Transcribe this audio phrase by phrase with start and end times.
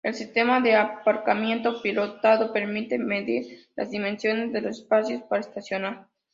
[0.03, 6.07] El sistema de aparcamiento pilotado permite medir las dimensiones de los espacios para estacionar.